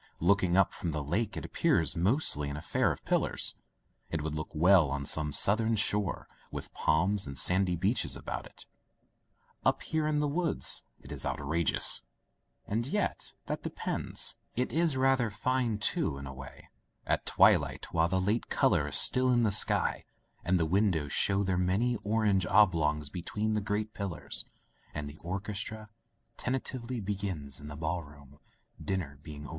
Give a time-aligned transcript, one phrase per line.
[0.19, 3.53] Looking up from the Lake, it appears mostly an affair of pillars.
[4.09, 8.65] It would look well on some Southern shore, with palms and sandy beaches about it.
[9.63, 12.01] Up here in the woods it is outrageous—
[12.65, 14.37] and yet, that depends.
[14.55, 16.69] It is rather fine, too, in a way,
[17.05, 20.05] at twilight, while the late color is still in the sky,
[20.43, 24.45] and the win dows show their many orange oblongs be tween the great pillars,
[24.95, 25.89] and the orchestra
[26.37, 28.39] tentatively begins in the ballroom,
[28.83, 29.49] dinner being over.